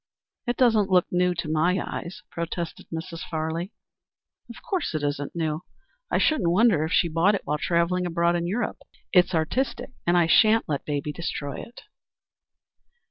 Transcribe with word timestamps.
"It 0.47 0.57
doesn't 0.57 0.89
look 0.89 1.05
new 1.11 1.35
to 1.35 1.47
my 1.47 1.79
eyes," 1.79 2.23
protested 2.31 2.87
Mrs. 2.89 3.21
Parley. 3.29 3.71
"Of 4.49 4.55
course 4.63 4.95
it 4.95 5.03
isn't 5.03 5.35
new. 5.35 5.61
I 6.09 6.17
shouldn't 6.17 6.49
wonder 6.49 6.83
if 6.83 6.91
she 6.91 7.07
bought 7.07 7.35
it 7.35 7.41
while 7.43 7.59
travelling 7.59 8.07
abroad 8.07 8.35
in 8.35 8.47
Europe. 8.47 8.79
It's 9.13 9.35
artistic, 9.35 9.91
and 10.07 10.17
and 10.17 10.17
I 10.17 10.25
shan't 10.25 10.67
let 10.67 10.85
baby 10.85 11.11
destroy 11.11 11.61
it." 11.61 11.81